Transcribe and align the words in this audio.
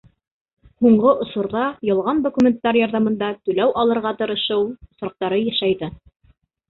Һуңғы 0.85 1.11
осорҙа 1.25 1.65
ялған 1.89 2.23
документтар 2.25 2.79
ярҙамында 2.81 3.29
түләү 3.49 3.75
алырға 3.83 4.15
тырышыу 4.23 4.67
осраҡтары 4.89 5.43
йышайҙы. 5.45 5.93